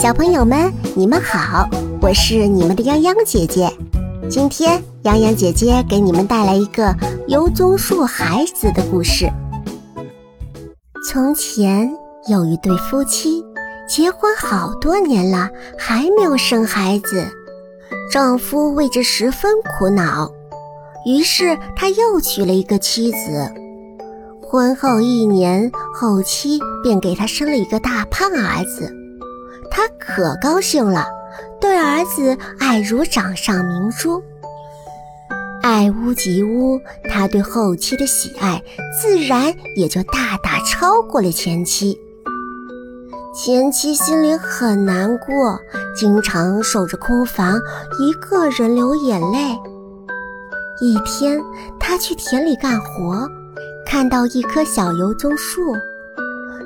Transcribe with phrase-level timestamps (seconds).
[0.00, 1.68] 小朋友们，你们好，
[2.00, 3.68] 我是你们的泱泱姐姐。
[4.30, 6.94] 今天，泱泱姐姐给你们带来一个
[7.26, 9.28] 油棕树孩子的故事。
[11.04, 11.90] 从前
[12.28, 13.44] 有一对夫妻，
[13.88, 17.26] 结婚好多年了，还没有生孩子，
[18.08, 20.30] 丈夫为这十分苦恼，
[21.06, 23.52] 于是他又娶了一个妻子。
[24.40, 28.94] 婚后一年，后妻便给他生了一个大胖儿子，
[29.78, 31.06] 他可高兴了，
[31.60, 34.20] 对儿子爱如掌上明珠。
[35.62, 38.60] 爱屋及乌，他对后妻的喜爱
[39.00, 41.96] 自然也就大大超过了前妻。
[43.32, 45.60] 前妻心里很难过，
[45.96, 47.56] 经常守着空房，
[48.00, 49.56] 一个人流眼泪。
[50.80, 51.40] 一天，
[51.78, 53.28] 他去田里干活。
[53.86, 55.72] 看到一棵小油棕树，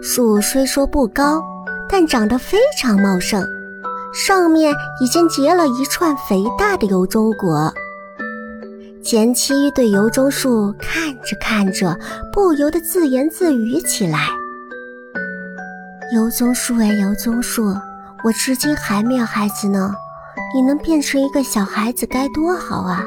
[0.00, 1.42] 树虽说不高，
[1.90, 3.44] 但长得非常茂盛，
[4.14, 7.72] 上面已经结了一串肥大的油棕果。
[9.02, 11.98] 前妻对油棕树看着看着，
[12.32, 14.28] 不由得自言自语起来
[16.14, 17.74] ：“油棕树哎，油棕树，
[18.22, 19.92] 我至今还没有孩子呢，
[20.54, 23.04] 你能变成一个小孩子该多好啊！”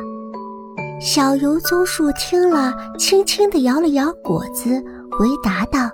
[0.99, 4.69] 小油棕树听了，轻轻地摇了摇果子，
[5.11, 5.91] 回答道：“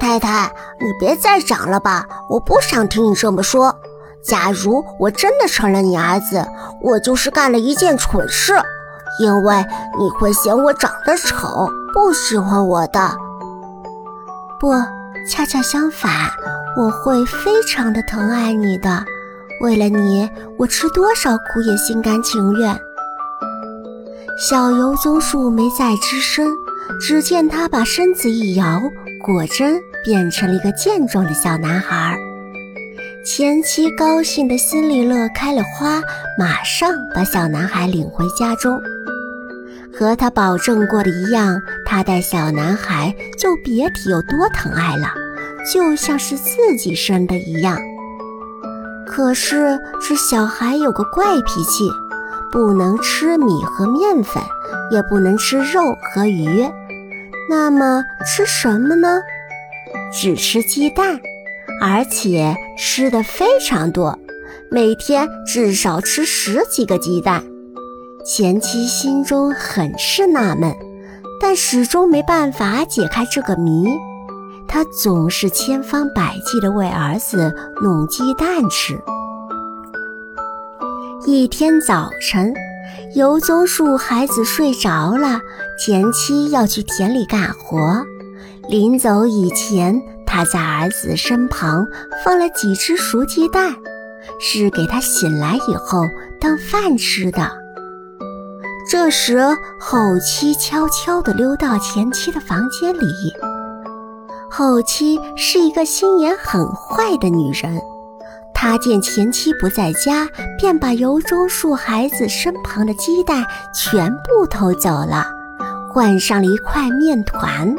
[0.00, 3.76] 太太，你别再长了吧，我不想听你这么说。
[4.22, 6.44] 假如我真的成了你儿子，
[6.82, 8.54] 我就是干了一件蠢事，
[9.20, 9.64] 因为
[9.98, 13.12] 你会嫌我长得丑，不喜欢我的。
[14.58, 14.72] 不，
[15.28, 16.10] 恰恰相反，
[16.76, 19.04] 我会非常的疼爱你的。
[19.62, 20.28] 为了你，
[20.58, 22.78] 我吃多少苦也心甘情愿。”
[24.48, 26.50] 小油棕树没再吱声，
[27.00, 28.80] 只见他把身子一摇，
[29.22, 32.18] 果真变成了一个健壮的小男孩。
[33.24, 36.00] 前妻高兴的心里乐开了花，
[36.38, 38.80] 马上把小男孩领回家中。
[39.92, 45.12] 和他保证过的一样，他待小男孩就别提有多疼爱了，
[45.72, 47.78] 就像是自己生的一样。
[49.06, 51.90] 可是这小孩有个怪脾气。
[52.52, 54.42] 不能吃米和面粉，
[54.90, 56.68] 也不能吃肉和鱼，
[57.48, 59.20] 那么吃什么呢？
[60.12, 61.20] 只吃鸡蛋，
[61.80, 64.18] 而且吃的非常多，
[64.70, 67.44] 每天至少吃十几个鸡蛋。
[68.24, 70.74] 前妻心中很是纳闷，
[71.40, 73.86] 但始终没办法解开这个谜。
[74.68, 79.00] 她总是千方百计地为儿子弄鸡蛋吃。
[81.26, 82.54] 一天早晨，
[83.14, 85.40] 油棕树孩子睡着了，
[85.78, 88.04] 前妻要去田里干活。
[88.70, 91.84] 临走以前，他在儿子身旁
[92.24, 93.74] 放了几只熟鸡蛋，
[94.38, 96.04] 是给他醒来以后
[96.40, 97.50] 当饭吃的。
[98.88, 99.40] 这时，
[99.80, 103.08] 后妻悄悄地溜到前妻的房间里。
[104.48, 107.76] 后妻是一个心眼很坏的女人。
[108.54, 113.44] 他见前妻不在家，便把油棕树孩子身旁的鸡蛋
[113.74, 115.26] 全部偷走了，
[115.92, 117.74] 换上了一块面团。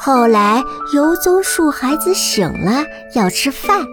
[0.00, 0.62] 后来
[0.94, 3.84] 油棕树孩子醒了要吃饭，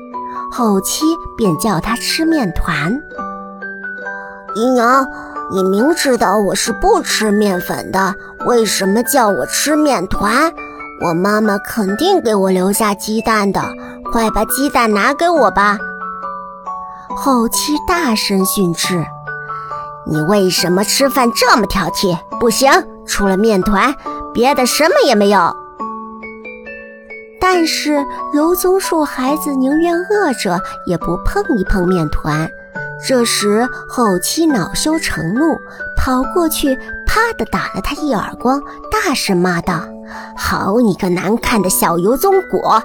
[0.51, 1.03] 后妻
[1.35, 2.95] 便叫他吃面团。
[4.55, 5.05] 姨娘，
[5.51, 8.13] 你明知道我是不吃面粉的，
[8.45, 10.53] 为什么叫我吃面团？
[11.01, 13.61] 我妈妈肯定给我留下鸡蛋的。
[14.11, 15.77] 快把鸡蛋拿给我吧！
[17.17, 19.03] 后妻大声训斥
[20.05, 22.15] ：“你为什么吃饭这么挑剔？
[22.39, 22.71] 不行，
[23.05, 23.93] 除了面团，
[24.33, 25.53] 别的什么也没有。”
[27.57, 32.51] 但是油棕树孩子宁愿饿着，也不碰一碰面团。
[33.07, 35.57] 这时后妻恼羞成怒，
[35.95, 36.75] 跑过去，
[37.07, 38.61] 啪的打了他一耳光，
[38.91, 39.87] 大声骂道
[40.35, 42.83] ：“好你个难看的小油棕果！”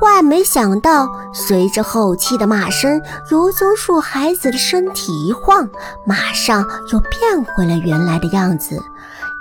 [0.00, 5.68] 万没想到，随着后期的骂声，油棕树孩子的身体一晃，
[6.06, 8.80] 马上又变回了原来的样子。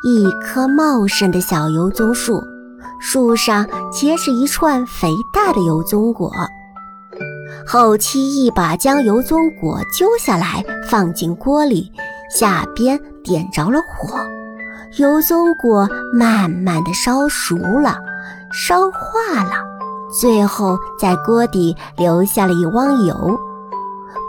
[0.01, 2.43] 一棵茂盛的小油棕树，
[2.99, 6.31] 树上结着一串肥大的油棕果。
[7.65, 11.91] 后期一把将油棕果揪下来，放进锅里，
[12.29, 14.19] 下边点着了火，
[14.97, 17.97] 油棕果慢慢的烧熟了，
[18.51, 19.51] 烧化了。
[20.19, 23.37] 最后，在锅底留下了一汪油。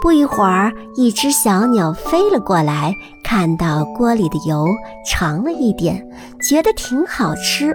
[0.01, 2.93] 不一会儿，一只小鸟飞了过来，
[3.23, 4.67] 看到锅里的油，
[5.05, 6.05] 尝了一点，
[6.41, 7.73] 觉得挺好吃，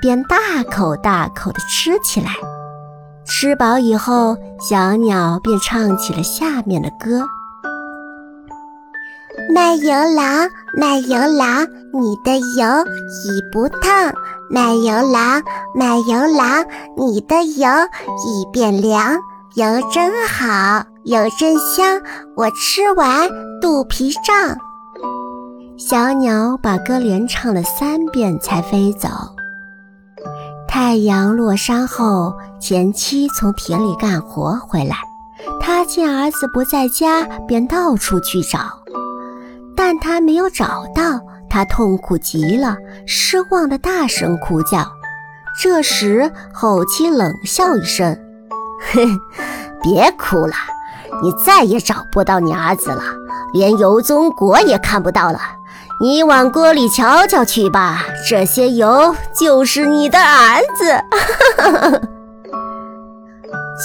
[0.00, 0.36] 便大
[0.70, 2.30] 口大口地吃起来。
[3.24, 7.24] 吃饱以后，小鸟便唱起了下面的歌：
[9.52, 12.84] 卖油郎，卖油郎，你的油
[13.24, 14.12] 已不烫；
[14.48, 15.42] 卖油郎，
[15.74, 16.64] 卖油郎，
[16.96, 17.68] 你的油
[18.24, 19.18] 已变凉。
[19.54, 22.00] 油真好，油真香，
[22.36, 23.28] 我吃完
[23.60, 24.56] 肚皮胀。
[25.78, 29.08] 小鸟把歌连唱了三遍才飞走。
[30.78, 34.94] 太阳落山后，前妻从田里干活回来，
[35.58, 38.58] 她见儿子不在家，便到处去找，
[39.74, 41.18] 但他没有找到，
[41.48, 42.76] 她痛苦极了，
[43.06, 44.86] 失望的大声哭叫。
[45.58, 48.14] 这时后妻冷笑一声
[48.92, 49.18] ：“哼，
[49.82, 50.52] 别哭了，
[51.22, 53.02] 你再也找不到你儿子了，
[53.54, 55.40] 连油宗国也看不到了。”
[55.98, 61.02] 你往锅里瞧瞧去吧，这些油就是你的儿子。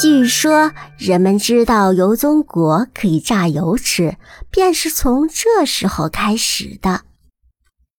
[0.01, 4.15] 据说人们知道油棕果可以榨油吃，
[4.49, 7.01] 便是从这时候开始的。